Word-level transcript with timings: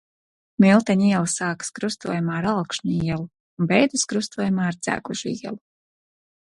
Milteņu 0.63 1.05
iela 1.09 1.27
sākas 1.33 1.69
krustojumā 1.81 2.39
ar 2.39 2.49
Alkšņu 2.53 2.97
ielu 3.11 3.21
un 3.29 3.71
beidzas 3.75 4.11
krustojumā 4.15 4.69
ar 4.73 4.83
Dzegužu 4.85 5.35
ielu. 5.37 5.65